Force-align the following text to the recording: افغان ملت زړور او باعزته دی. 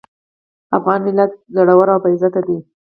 افغان 0.77 0.99
ملت 1.07 1.31
زړور 1.55 1.87
او 1.93 1.99
باعزته 2.03 2.41
دی. 2.47 2.57